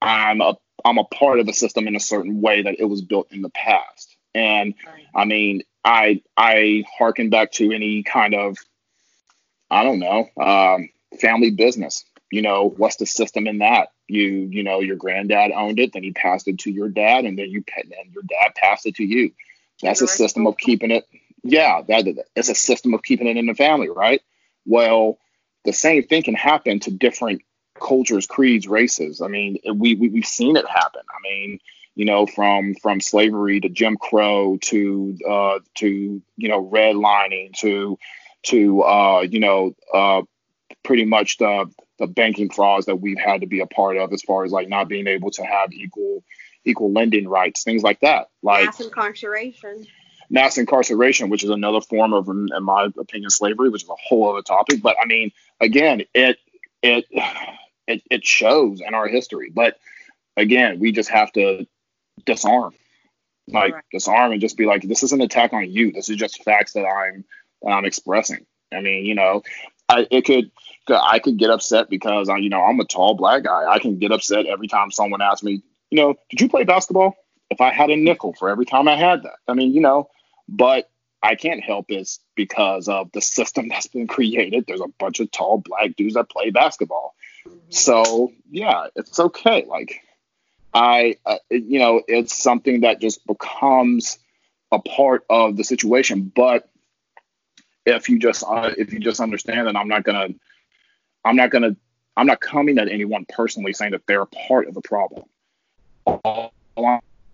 [0.00, 3.02] I'm a I'm a part of the system in a certain way that it was
[3.02, 4.11] built in the past.
[4.34, 4.74] And.
[5.14, 8.56] I mean, I I harken back to any kind of
[9.70, 10.88] I don't know um,
[11.20, 12.04] family business.
[12.30, 13.88] You know, what's the system in that?
[14.08, 17.38] You you know, your granddad owned it, then he passed it to your dad, and
[17.38, 19.32] then you and your dad passed it to you.
[19.82, 21.04] That's a system of keeping it.
[21.42, 24.22] Yeah, that it's a system of keeping it in the family, right?
[24.64, 25.18] Well,
[25.64, 27.42] the same thing can happen to different
[27.80, 29.20] cultures, creeds, races.
[29.20, 31.02] I mean, we, we we've seen it happen.
[31.10, 31.58] I mean,
[31.94, 37.98] you know, from from slavery to Jim Crow to uh, to you know redlining to
[38.44, 40.22] to uh, you know uh,
[40.82, 44.22] pretty much the the banking frauds that we've had to be a part of, as
[44.22, 46.24] far as like not being able to have equal
[46.64, 48.28] equal lending rights, things like that.
[48.42, 49.86] Like mass incarceration.
[50.30, 54.32] Mass incarceration, which is another form of, in my opinion, slavery, which is a whole
[54.32, 54.80] other topic.
[54.80, 56.38] But I mean, again, it
[56.82, 57.04] it
[57.86, 59.50] it, it shows in our history.
[59.50, 59.78] But
[60.36, 61.66] again, we just have to
[62.24, 62.74] disarm,
[63.48, 63.84] like right.
[63.92, 65.92] disarm, and just be like, this is an attack on you.
[65.92, 67.24] This is just facts that I'm
[67.66, 68.46] I'm expressing.
[68.72, 69.42] I mean, you know,
[69.88, 70.50] I, it could
[70.88, 73.64] I could get upset because I, you know, I'm a tall black guy.
[73.68, 77.16] I can get upset every time someone asks me, you know, did you play basketball?
[77.50, 80.08] If I had a nickel for every time I had that, I mean, you know,
[80.48, 80.90] but
[81.22, 84.64] I can't help it because of the system that's been created.
[84.66, 87.14] There's a bunch of tall black dudes that play basketball.
[87.46, 87.58] Mm-hmm.
[87.70, 89.64] So yeah, it's okay.
[89.68, 90.00] Like
[90.74, 94.18] I, uh, you know, it's something that just becomes
[94.70, 96.32] a part of the situation.
[96.34, 96.68] But
[97.84, 100.28] if you just uh, if you just understand that I'm not gonna,
[101.24, 101.76] I'm not gonna,
[102.16, 105.24] I'm not coming at anyone personally saying that they're part of the problem.
[106.06, 106.52] All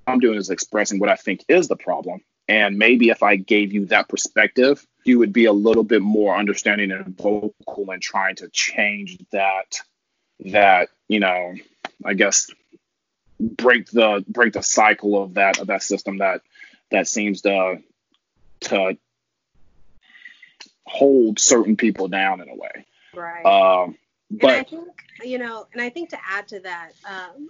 [0.06, 2.22] I'm doing is expressing what I think is the problem.
[2.48, 6.36] And maybe if I gave you that perspective, you would be a little bit more
[6.36, 9.80] understanding and vocal in trying to change that
[10.40, 11.54] that you know
[12.04, 12.50] i guess
[13.40, 16.42] break the break the cycle of that of that system that
[16.90, 17.78] that seems to
[18.60, 18.96] to
[20.86, 22.86] hold certain people down in a way.
[23.14, 23.44] Right.
[23.44, 23.96] Um
[24.30, 24.88] but and i think
[25.24, 27.48] you know and i think to add to that um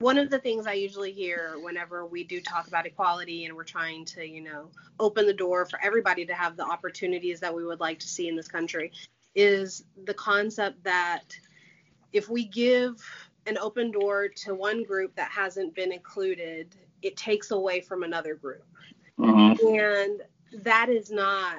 [0.00, 3.64] one of the things I usually hear whenever we do talk about equality and we're
[3.64, 7.66] trying to, you know, open the door for everybody to have the opportunities that we
[7.66, 8.92] would like to see in this country
[9.34, 11.36] is the concept that
[12.14, 12.96] if we give
[13.46, 18.34] an open door to one group that hasn't been included, it takes away from another
[18.34, 18.64] group.
[19.18, 19.66] Mm-hmm.
[19.74, 20.22] And
[20.62, 21.58] that is not,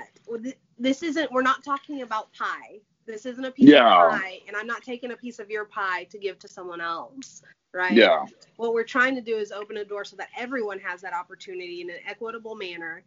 [0.77, 2.79] this isn't, we're not talking about pie.
[3.05, 4.05] This isn't a piece yeah.
[4.05, 6.81] of pie, and I'm not taking a piece of your pie to give to someone
[6.81, 7.41] else,
[7.73, 7.91] right?
[7.91, 8.25] Yeah.
[8.57, 11.81] What we're trying to do is open a door so that everyone has that opportunity
[11.81, 13.03] in an equitable manner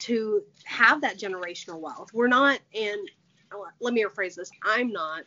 [0.00, 2.12] to have that generational wealth.
[2.12, 3.08] We're not, and
[3.80, 5.24] let me rephrase this I'm not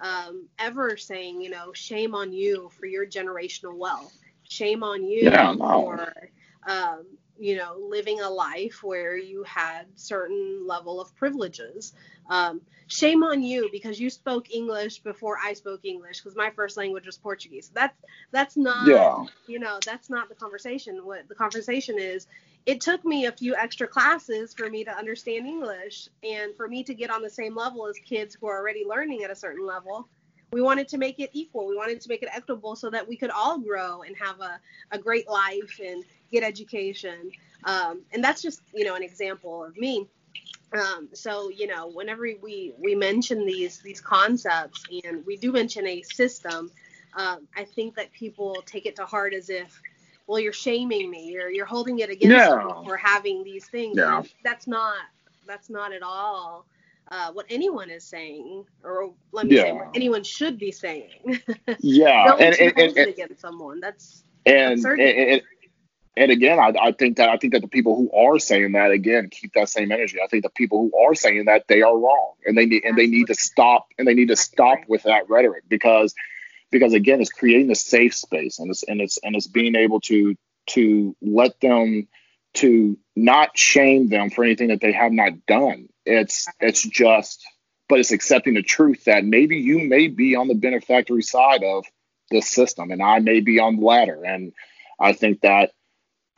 [0.00, 4.16] um, ever saying, you know, shame on you for your generational wealth.
[4.48, 5.82] Shame on you yeah, no.
[5.82, 6.14] for,
[6.66, 7.04] um,
[7.38, 11.94] you know, living a life where you had certain level of privileges.
[12.28, 16.76] Um, shame on you because you spoke English before I spoke English because my first
[16.76, 17.70] language was Portuguese.
[17.74, 17.98] That's
[18.30, 19.24] that's not, yeah.
[19.46, 21.04] you know, that's not the conversation.
[21.04, 22.26] What the conversation is,
[22.64, 26.84] it took me a few extra classes for me to understand English and for me
[26.84, 29.66] to get on the same level as kids who are already learning at a certain
[29.66, 30.08] level.
[30.52, 31.66] We wanted to make it equal.
[31.66, 34.60] We wanted to make it equitable so that we could all grow and have a,
[34.90, 37.32] a great life and get education.
[37.64, 40.06] Um, and that's just, you know, an example of me.
[40.72, 45.86] Um, so, you know, whenever we, we mention these, these concepts and we do mention
[45.86, 46.70] a system,
[47.14, 49.82] um, I think that people take it to heart as if,
[50.26, 52.80] well, you're shaming me, you're you're holding it against no.
[52.80, 53.96] me for having these things.
[53.96, 54.24] No.
[54.44, 54.96] That's not
[55.46, 56.66] that's not at all
[57.12, 59.62] uh, what anyone is saying, or let me yeah.
[59.62, 61.10] say what anyone should be saying.
[61.80, 63.80] yeah, Don't and, and, and, and against someone.
[63.80, 65.42] That's and, and,
[66.16, 68.92] and again, I, I think that I think that the people who are saying that
[68.92, 70.18] again keep that same energy.
[70.24, 72.96] I think the people who are saying that they are wrong, and they need and
[72.96, 76.14] they need to stop and they need to stop with that rhetoric because
[76.72, 80.00] because again, it's creating a safe space and it's and it's and it's being able
[80.00, 80.34] to
[80.70, 82.08] to let them
[82.54, 85.88] to not shame them for anything that they have not done.
[86.04, 87.44] It's it's just
[87.88, 91.84] but it's accepting the truth that maybe you may be on the benefactory side of
[92.30, 94.24] this system and I may be on the latter.
[94.24, 94.52] And
[94.98, 95.72] I think that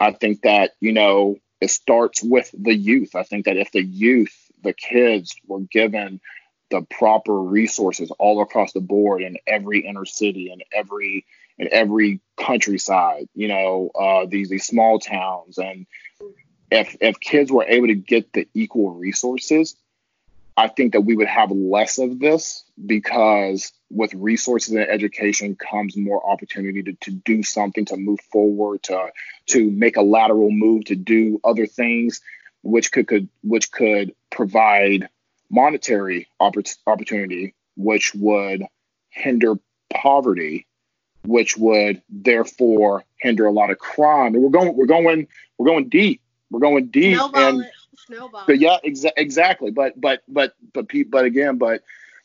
[0.01, 3.15] I think that, you know, it starts with the youth.
[3.15, 6.21] I think that if the youth, the kids were given
[6.75, 11.25] the proper resources all across the board in every inner city and every
[11.57, 15.59] in every countryside you know uh, these these small towns.
[15.59, 15.87] And
[16.71, 19.77] if if kids were able to get the equal resources
[20.57, 25.97] i think that we would have less of this because with resources and education comes
[25.97, 29.09] more opportunity to, to do something to move forward to
[29.47, 32.21] to make a lateral move to do other things
[32.63, 35.09] which could, could which could provide
[35.55, 38.65] monetary oppor- opportunity, which would
[39.11, 39.55] hinder
[39.93, 40.67] poverty,
[41.25, 44.35] which would therefore hinder a lot of crime.
[44.35, 46.21] And we're going, we're going, we're going deep.
[46.51, 47.17] We're going deep.
[47.17, 47.71] Snowball and
[48.07, 48.45] Snowball.
[48.47, 49.71] But yeah, exa- exactly.
[49.71, 51.83] But but but but but again, but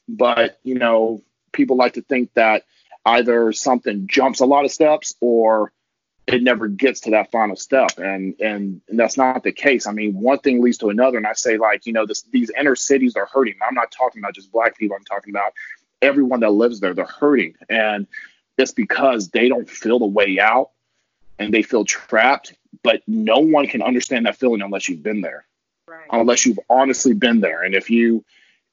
[0.07, 2.63] but you know, people like to think that
[3.05, 5.71] either something jumps a lot of steps or
[6.33, 7.97] it never gets to that final step.
[7.97, 9.87] And, and and that's not the case.
[9.87, 11.17] I mean one thing leads to another.
[11.17, 13.55] And i say like you know this, these inner cities are hurting.
[13.67, 14.95] I'm not talking about just black people.
[14.95, 15.53] I'm talking about
[16.01, 16.93] everyone that lives there.
[16.93, 17.55] They're hurting.
[17.67, 18.07] And
[18.57, 20.69] it's because they don't feel the way out
[21.39, 22.53] and they feel trapped.
[22.83, 25.45] But no one can understand that feeling unless you've been there.
[25.87, 26.05] Right.
[26.11, 27.63] unless you've honestly been there.
[27.63, 28.23] And if you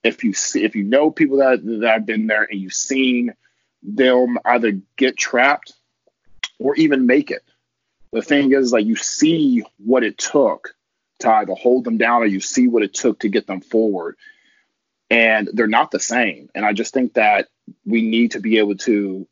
[0.04, 3.32] if you see if you know people that that have been there and you've seen
[3.82, 5.72] them either get trapped
[6.58, 7.42] or even make it.
[8.12, 10.74] The thing is, like, you see what it took
[11.20, 14.16] to either hold them down or you see what it took to get them forward.
[15.10, 16.50] And they're not the same.
[16.54, 17.48] And I just think that
[17.84, 19.26] we need to be able to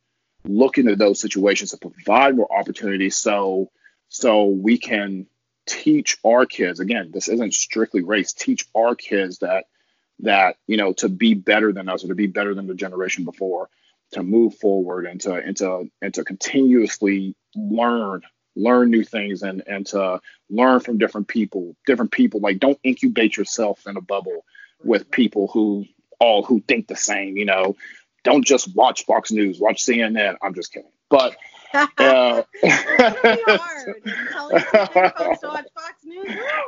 [0.45, 3.71] look into those situations and provide more opportunities so
[4.09, 5.27] so we can
[5.67, 9.65] teach our kids again this isn't strictly race teach our kids that
[10.21, 13.25] that you know to be better than us or to be better than the generation
[13.25, 13.71] before
[14.13, 18.23] to move forward and to and to and to continuously learn
[18.57, 22.41] learn new things and and to learn from different people different people.
[22.41, 24.45] Like don't incubate yourself in a bubble
[24.83, 25.87] with people who
[26.21, 27.77] all who think the same you know?
[28.23, 30.91] Don't just watch fox news watch cnn i'm just kidding.
[31.11, 31.37] But
[31.99, 32.43] uh,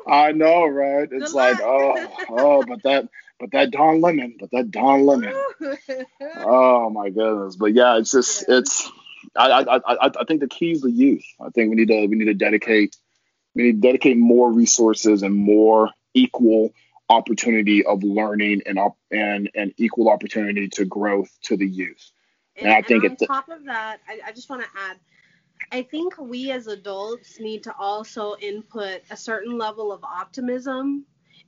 [0.07, 1.09] I know, right?
[1.11, 1.95] It's like, oh,
[2.29, 5.35] oh, but that, but that Don Lemon, but that Don Lemon.
[6.39, 7.57] oh my goodness!
[7.57, 8.91] But yeah, it's just, it's.
[9.35, 11.25] I, I, I, I think the key is the youth.
[11.41, 12.97] I think we need to, we need to dedicate,
[13.55, 16.73] we need to dedicate more resources and more equal
[17.09, 22.11] opportunity of learning and up and and equal opportunity to growth to the youth.
[22.57, 24.97] And, and I think on top of that, I, I just want to add,
[25.71, 31.05] I think we as adults need to also input a certain level of optimism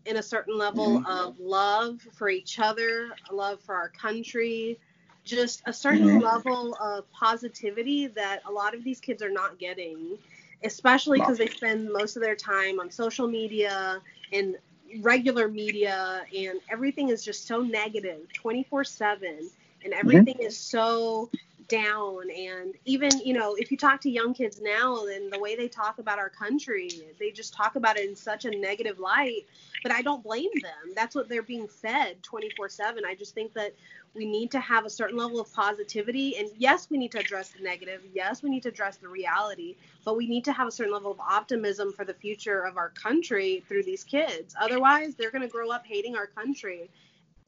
[0.09, 1.06] and a certain level mm-hmm.
[1.06, 4.78] of love for each other, love for our country,
[5.24, 6.24] just a certain mm-hmm.
[6.24, 10.18] level of positivity that a lot of these kids are not getting,
[10.64, 14.00] especially because they spend most of their time on social media
[14.32, 14.56] and
[15.02, 19.92] regular media, and everything is just so negative 24 7 and mm-hmm.
[19.92, 20.46] everything mm-hmm.
[20.46, 21.30] is so
[21.68, 22.30] down.
[22.30, 25.68] And even you know if you talk to young kids now and the way they
[25.68, 29.46] talk about our country they just talk about it in such a negative light
[29.82, 30.94] but i don't blame them.
[30.94, 33.74] That's what they're being fed 24 7 i just think that
[34.14, 36.38] we need to have a certain level of positivity.
[36.38, 38.02] And yes we need to address the negative.
[38.12, 41.12] Yes we need to address the reality but we need to have a certain level
[41.12, 44.54] of optimism for the future of our country through these kids.
[44.60, 46.90] Otherwise they're going to grow up hating our country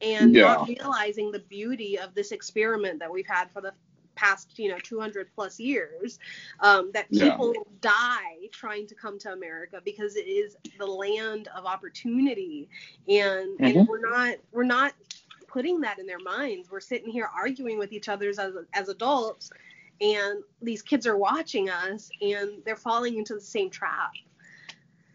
[0.02, 0.54] and yeah.
[0.54, 3.72] not realizing the beauty of this experiment that we've had for the
[4.20, 6.18] past you know 200 plus years
[6.60, 7.62] um, that people yeah.
[7.80, 12.68] die trying to come to america because it is the land of opportunity
[13.08, 13.64] and, mm-hmm.
[13.64, 14.92] and we're not we're not
[15.48, 18.38] putting that in their minds we're sitting here arguing with each other as,
[18.74, 19.50] as adults
[20.00, 24.12] and these kids are watching us and they're falling into the same trap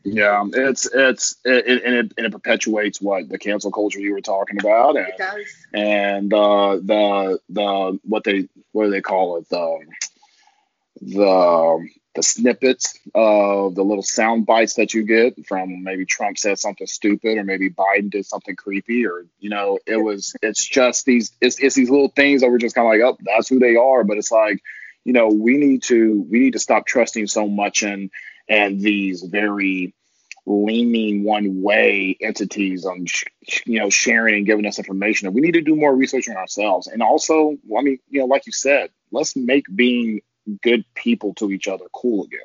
[0.06, 4.22] yeah, it's it's it, and it and it perpetuates what the cancel culture you were
[4.22, 5.47] talking about, and it does.
[5.74, 9.80] and uh, the the what they what do they call it the
[11.01, 16.60] the the snippets of the little sound bites that you get from maybe Trump said
[16.60, 21.06] something stupid or maybe Biden did something creepy or you know it was it's just
[21.06, 23.60] these it's, it's these little things that we're just kind of like oh that's who
[23.60, 24.62] they are but it's like
[25.03, 28.10] you know we need to we need to stop trusting so much in
[28.48, 29.93] and these very
[30.46, 33.06] leaning one way entities on
[33.66, 36.86] you know sharing and giving us information we need to do more research on ourselves
[36.86, 40.22] and also i mean you know like you said let's make being
[40.62, 42.39] good people to each other cool again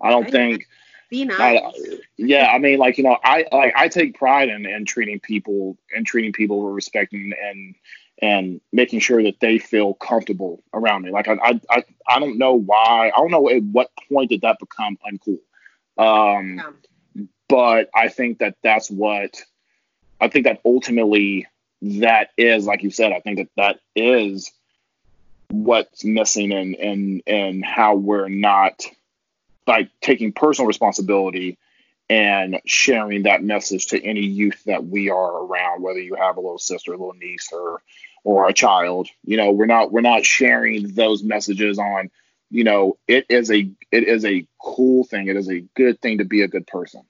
[0.00, 0.66] i don't think
[1.08, 1.60] be nice.
[1.62, 5.20] I, yeah, I mean, like you know, I like I take pride in, in treating
[5.20, 7.74] people and treating people with respect and, and
[8.22, 11.10] and making sure that they feel comfortable around me.
[11.10, 14.58] Like I I I don't know why I don't know at what point did that
[14.58, 15.38] become uncool.
[15.98, 16.62] Um.
[17.48, 19.40] But I think that that's what
[20.20, 21.46] I think that ultimately
[21.82, 24.50] that is, like you said, I think that that is
[25.50, 28.82] what's missing and and and how we're not
[29.66, 31.58] like taking personal responsibility
[32.08, 36.40] and sharing that message to any youth that we are around, whether you have a
[36.40, 37.82] little sister, a little niece, or
[38.26, 39.08] or a child.
[39.24, 42.10] You know, we're not we're not sharing those messages on
[42.50, 45.28] you know, it is a it is a cool thing.
[45.28, 47.02] It is a good thing to be a good person.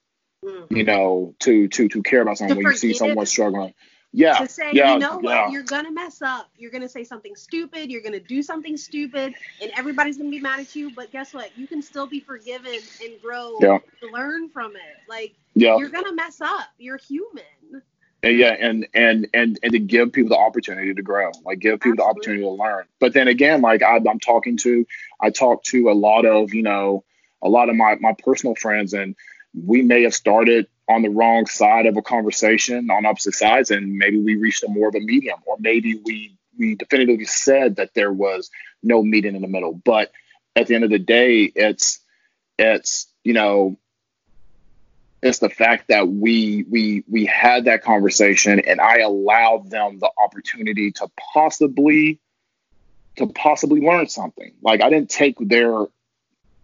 [0.45, 0.77] Mm-hmm.
[0.77, 3.75] You know, to to to care about someone when you see someone struggling.
[4.13, 4.39] Yeah.
[4.39, 5.45] To say, yeah, you know yeah.
[5.45, 6.49] what, you're gonna mess up.
[6.57, 7.91] You're gonna say something stupid.
[7.91, 10.91] You're gonna do something stupid, and everybody's gonna be mad at you.
[10.95, 11.51] But guess what?
[11.57, 13.79] You can still be forgiven and grow yeah.
[14.01, 15.09] to learn from it.
[15.09, 15.77] Like yeah.
[15.77, 16.67] you're gonna mess up.
[16.79, 17.45] You're human
[18.23, 21.81] and yeah and and and and to give people the opportunity to grow like give
[21.81, 21.97] people Absolutely.
[21.97, 24.87] the opportunity to learn but then again like I, i'm talking to
[25.21, 27.05] i talk to a lot of you know
[27.43, 29.15] a lot of my my personal friends and
[29.65, 33.97] we may have started on the wrong side of a conversation on opposite sides and
[33.97, 37.93] maybe we reached a more of a medium or maybe we we definitively said that
[37.95, 38.51] there was
[38.83, 40.11] no meeting in the middle but
[40.55, 42.01] at the end of the day it's
[42.59, 43.77] it's you know
[45.27, 50.11] it's the fact that we we we had that conversation and I allowed them the
[50.19, 52.21] opportunity to possibly
[53.17, 54.53] to possibly learn something.
[54.63, 55.87] Like I didn't take their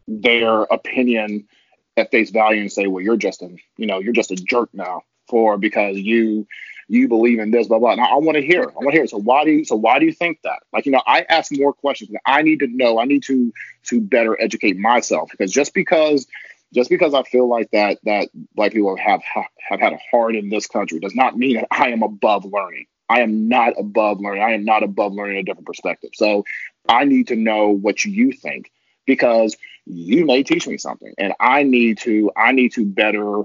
[0.06, 1.48] their opinion
[1.96, 4.70] at face value and say, well, you're just a you know you're just a jerk
[4.72, 6.46] now for because you
[6.88, 7.94] you believe in this blah blah.
[7.94, 8.62] Now I want to hear.
[8.62, 9.06] I want to hear.
[9.06, 10.62] So why do you so why do you think that?
[10.72, 12.10] Like you know I ask more questions.
[12.26, 13.00] I need to know.
[13.00, 13.52] I need to
[13.84, 16.26] to better educate myself because just because
[16.72, 20.48] just because I feel like that that black people have have had a hard in
[20.48, 22.86] this country does not mean that I am above learning.
[23.08, 24.42] I am not above learning.
[24.42, 26.10] I am not above learning a different perspective.
[26.14, 26.44] So
[26.88, 28.72] I need to know what you think
[29.06, 33.42] because you may teach me something, and I need to I need to better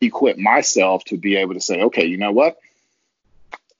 [0.00, 2.58] equip myself to be able to say, okay, you know what,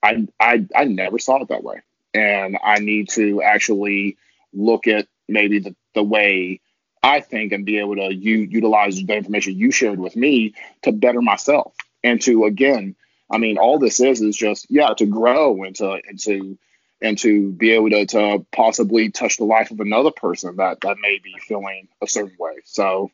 [0.02, 1.80] I I I never saw it that way,
[2.12, 4.18] and I need to actually
[4.52, 6.60] look at maybe the the way
[7.02, 10.92] I think, and be able to u- utilize the information you shared with me to
[10.92, 12.96] better myself and to again,
[13.30, 16.58] I mean, all this is is just yeah to grow and to and to
[17.02, 20.98] and to be able to, to possibly touch the life of another person that that
[21.00, 22.56] may be feeling a certain way.
[22.64, 23.10] So,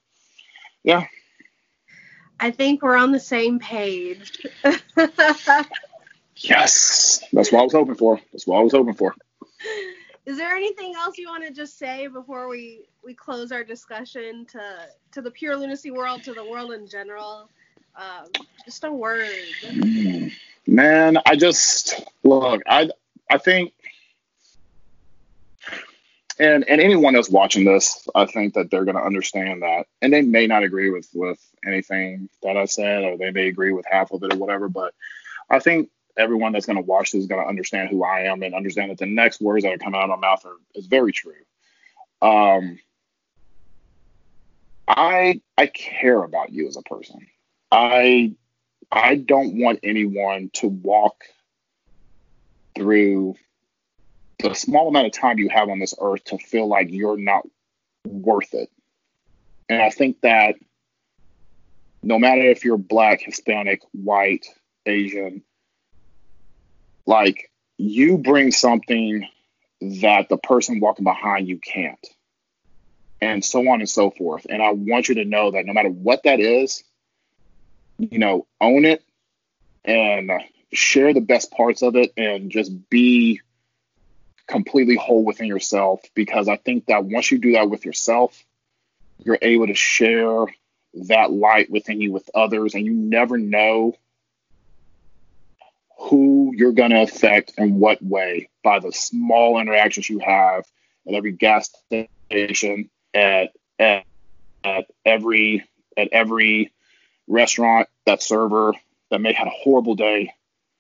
[0.82, 1.06] yeah.
[2.38, 4.46] I think we're on the same page.
[6.36, 8.20] yes, that's what I was hoping for.
[8.32, 9.14] That's what I was hoping for.
[10.26, 14.44] Is there anything else you want to just say before we we close our discussion
[14.46, 14.60] to
[15.12, 17.48] to the pure lunacy world, to the world in general?
[17.94, 19.30] Um, just a word.
[20.66, 22.60] Man, I just look.
[22.66, 22.90] I
[23.30, 23.72] I think,
[26.40, 30.12] and and anyone that's watching this, I think that they're going to understand that, and
[30.12, 33.86] they may not agree with with anything that I said, or they may agree with
[33.88, 34.68] half of it or whatever.
[34.68, 34.92] But
[35.48, 38.42] I think everyone that's going to watch this is going to understand who I am
[38.42, 40.86] and understand that the next words that are coming out of my mouth are is
[40.86, 41.34] very true.
[42.22, 42.78] Um,
[44.88, 47.26] I I care about you as a person.
[47.70, 48.34] I
[48.90, 51.24] I don't want anyone to walk
[52.74, 53.34] through
[54.38, 57.42] the small amount of time you have on this earth to feel like you're not
[58.04, 58.70] worth it.
[59.68, 60.56] And I think that
[62.02, 64.46] no matter if you're black, Hispanic, white,
[64.84, 65.42] Asian,
[67.06, 69.26] like you bring something
[69.80, 72.04] that the person walking behind you can't.
[73.20, 74.46] And so on and so forth.
[74.48, 76.84] And I want you to know that no matter what that is,
[77.98, 79.02] you know, own it
[79.84, 80.30] and
[80.72, 83.40] share the best parts of it and just be
[84.46, 88.44] completely whole within yourself because I think that once you do that with yourself,
[89.24, 90.46] you're able to share
[91.08, 93.96] that light within you with others and you never know
[96.08, 100.64] who you're going to affect in what way by the small interactions you have
[101.06, 101.70] at every gas
[102.28, 104.04] station at, at,
[104.64, 105.64] at every
[105.96, 106.72] at every
[107.26, 108.72] restaurant that server
[109.10, 110.32] that may had a horrible day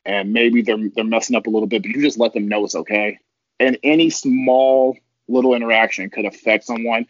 [0.04, 2.64] and maybe they're they're messing up a little bit but you just let them know
[2.64, 3.18] it's okay.
[3.58, 4.96] And any small
[5.28, 7.06] little interaction could affect someone.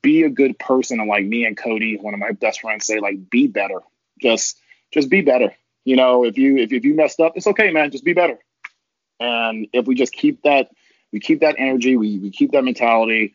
[0.00, 3.00] Be a good person and like me and cody one of my best friends say
[3.00, 3.80] like be better.
[4.20, 4.58] Just
[4.92, 5.52] just be better
[5.84, 7.90] you know if you if, if you messed up it's okay man.
[7.90, 8.38] Just be better.
[9.20, 10.68] And if we just keep that
[11.12, 13.34] we keep that energy we, we keep that mentality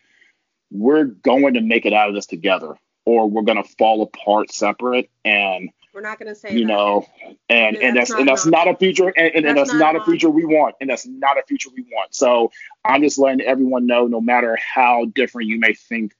[0.71, 2.75] we're going to make it out of this together
[3.05, 6.73] or we're going to fall apart separate and we're not going to say you that.
[6.73, 7.05] know
[7.49, 9.93] and and that's that's and that's not a future and, and, and That's that's not
[9.93, 12.13] not a future we want and that's not a future we want.
[12.13, 12.51] So
[12.83, 16.13] i'm just letting everyone know no matter how different you may think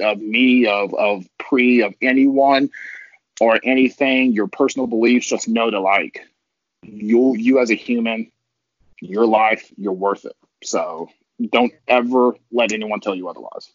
[0.00, 2.70] of me of of pre of anyone
[3.40, 6.20] or anything your personal beliefs just know to like
[6.82, 8.30] you you as a human
[9.00, 11.08] your life you're worth it so
[11.50, 13.70] don't ever let anyone tell you otherwise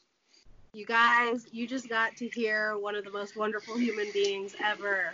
[0.73, 5.13] You guys, you just got to hear one of the most wonderful human beings ever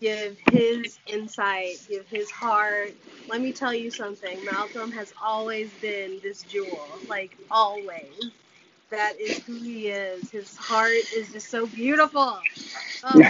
[0.00, 2.92] give his insight, give his heart.
[3.28, 4.44] Let me tell you something.
[4.44, 8.30] Malcolm has always been this jewel, like always.
[8.90, 10.30] That is who he is.
[10.30, 12.38] His heart is just so beautiful.
[13.02, 13.20] Oh,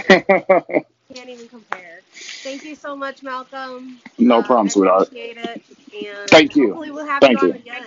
[1.13, 2.01] can't even compare.
[2.43, 3.99] Thank you so much, Malcolm.
[4.17, 5.61] no Uh, problem sweetheart appreciate it.
[5.93, 6.67] And Thank you.
[6.69, 7.61] Hopefully we'll have Thank you on you.
[7.61, 7.83] again.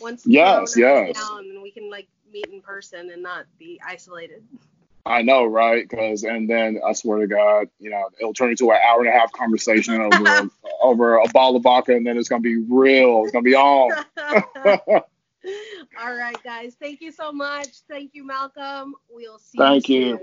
[0.00, 1.16] Once Yes, yes.
[1.16, 4.42] down and we can like meet in person and not be isolated.
[5.04, 5.88] I know, right?
[5.88, 9.08] Because and then I swear to God, you know, it'll turn into an hour and
[9.08, 10.50] a half conversation over
[10.82, 13.22] over a bottle of vodka, and then it's gonna be real.
[13.24, 14.04] It's gonna be on.
[16.00, 16.76] All right, guys.
[16.80, 17.68] Thank you so much.
[17.88, 18.94] Thank you, Malcolm.
[19.10, 19.64] We'll see you.
[19.64, 20.18] Thank you.
[20.18, 20.20] you.